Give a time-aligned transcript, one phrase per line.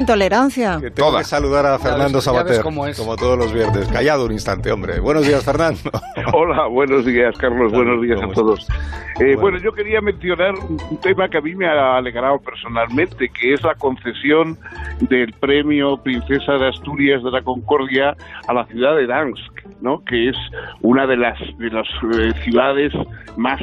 [0.00, 0.78] Intolerancia.
[0.80, 3.86] Que tengo que saludar a Fernando Sabater, como, todos los viernes.
[3.88, 4.98] Callado un instante, hombre.
[4.98, 5.90] Buenos días, Fernando.
[6.32, 7.70] Hola, buenos días, Carlos.
[7.70, 8.66] Buenos días a todos.
[9.20, 9.58] Eh, bueno.
[9.58, 13.74] yo quería mencionar un tema que a mí me ha alegrado personalmente, que es la
[13.74, 14.56] concesión
[15.00, 18.16] del premio Princesa de Asturias de la Concordia
[18.48, 20.02] a la ciudad de Dansk, ¿no?
[20.04, 20.36] que es
[20.80, 21.86] una de las, de las
[22.16, 22.94] eh, ciudades
[23.36, 23.60] más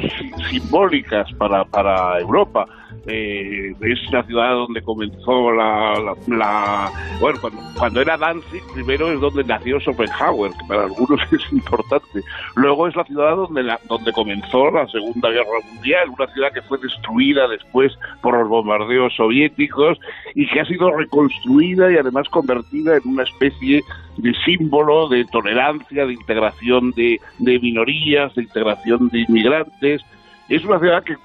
[0.48, 2.66] simbólicas para, para Europa.
[3.06, 9.20] Eh, es la ciudad donde comenzó la, la, bueno cuando, cuando, era Danzig primero es
[9.20, 12.22] donde nació Schopenhauer que para algunos es importante.
[12.56, 16.62] Luego es la ciudad donde la, donde comenzó la Segunda Guerra Mundial una ciudad que
[16.62, 19.98] fue destruida después por los bombardeos soviéticos
[20.34, 23.82] y que ha sido reconstruida y además convertida en una especie
[24.16, 30.02] de símbolo de tolerancia de integración de, de minorías de integración de inmigrantes
[30.48, 31.16] es una ciudad que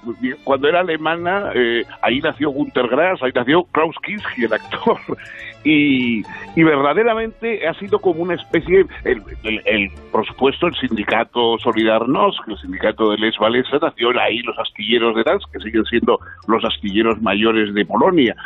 [0.44, 4.98] cuando era alemana, eh, ahí nació Günter Grass, ahí nació Klaus Kinski, el actor,
[5.64, 6.22] y,
[6.56, 13.18] verdaderamente ha sido como una especie, el, por supuesto, el sindicato Solidarnosc, el sindicato de
[13.18, 17.84] Les Walesa, nació ahí los astilleros de Dansk, que siguen siendo los astilleros mayores de
[17.86, 18.36] Polonia.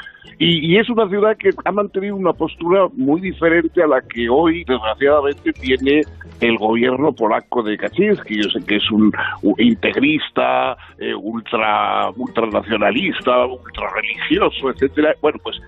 [0.41, 4.63] Y, es una ciudad que ha mantenido una postura muy diferente a la que hoy,
[4.65, 6.03] desgraciadamente, tiene
[6.41, 8.43] el gobierno polaco de Kaczynski.
[8.43, 9.13] Yo sé que es un,
[9.59, 15.15] integrista, eh, ultra ultranacionalista, ultra religioso, etcétera.
[15.21, 15.61] Bueno, pues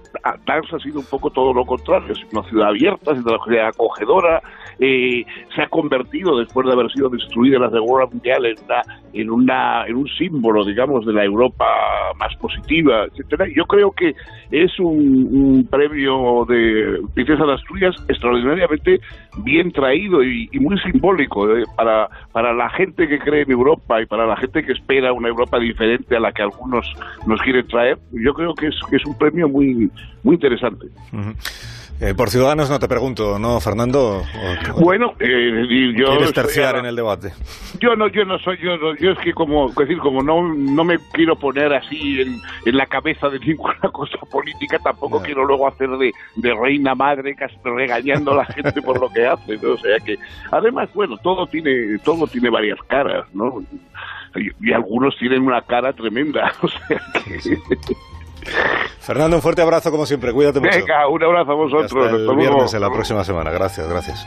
[0.47, 2.13] Dansk ha sido un poco todo lo contrario.
[2.13, 4.43] Es una ciudad abierta, es una ciudad acogedora,
[4.79, 9.31] eh, se ha convertido, después de haber sido destruida la Segunda Mundial, en, una, en,
[9.31, 11.67] una, en un símbolo, digamos, de la Europa
[12.15, 13.47] más positiva, etcétera.
[13.55, 14.15] Yo creo que
[14.51, 19.01] es un, premio de Princesa de Asturias extraordinariamente
[19.39, 24.07] bien traído y, muy simbólico eh, para, para la gente que cree en Europa y
[24.07, 26.87] para la gente que espera una Europa diferente a la que algunos
[27.27, 27.99] nos quieren traer.
[28.13, 29.91] Yo creo que es, que es un premio muy,
[30.23, 30.87] muy interesante.
[32.01, 34.23] Eh, por Ciudadanos no te pregunto, ¿no, Fernando?
[34.81, 36.07] bueno, eh, yo...
[36.07, 37.33] ¿Quieres terciar en el debate?
[37.79, 40.99] Yo no, yo no soy, yo, yo es que como, decir, como no, no me
[41.13, 45.91] quiero poner así en, en la cabeza de ninguna cosa política, tampoco quiero luego hacer
[45.91, 49.73] de, de reina madre regañando a la gente por lo que hace, ¿no?
[49.73, 50.17] O sea que,
[50.51, 53.63] además, bueno, todo tiene, todo tiene varias caras, ¿no?
[54.37, 57.59] Y, y algunos tienen una cara tremenda, o sea que...
[59.01, 60.33] Fernando, un fuerte abrazo como siempre.
[60.33, 60.79] Cuídate mucho.
[60.79, 62.07] Venga, un abrazo a vosotros.
[62.07, 63.51] Hasta el viernes en la próxima semana.
[63.51, 64.27] Gracias, gracias.